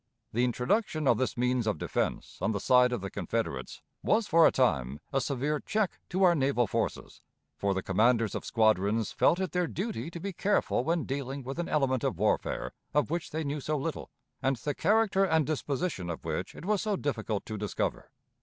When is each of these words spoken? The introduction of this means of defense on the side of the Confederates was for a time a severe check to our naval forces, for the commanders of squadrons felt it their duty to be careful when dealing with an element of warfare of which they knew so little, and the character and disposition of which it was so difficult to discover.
The 0.33 0.43
introduction 0.43 1.07
of 1.07 1.19
this 1.19 1.37
means 1.37 1.67
of 1.67 1.77
defense 1.77 2.39
on 2.41 2.53
the 2.53 2.59
side 2.59 2.91
of 2.91 3.01
the 3.01 3.11
Confederates 3.11 3.83
was 4.01 4.25
for 4.25 4.47
a 4.47 4.51
time 4.51 4.99
a 5.13 5.21
severe 5.21 5.59
check 5.59 5.99
to 6.09 6.23
our 6.23 6.33
naval 6.33 6.65
forces, 6.65 7.21
for 7.55 7.75
the 7.75 7.83
commanders 7.83 8.33
of 8.33 8.43
squadrons 8.43 9.11
felt 9.11 9.39
it 9.39 9.51
their 9.51 9.67
duty 9.67 10.09
to 10.09 10.19
be 10.19 10.33
careful 10.33 10.83
when 10.83 11.03
dealing 11.05 11.43
with 11.43 11.59
an 11.59 11.69
element 11.69 12.03
of 12.03 12.17
warfare 12.17 12.71
of 12.95 13.11
which 13.11 13.29
they 13.29 13.43
knew 13.43 13.61
so 13.61 13.77
little, 13.77 14.09
and 14.41 14.55
the 14.55 14.73
character 14.73 15.23
and 15.23 15.45
disposition 15.45 16.09
of 16.09 16.25
which 16.25 16.55
it 16.55 16.65
was 16.65 16.81
so 16.81 16.95
difficult 16.95 17.45
to 17.45 17.55
discover. 17.55 18.09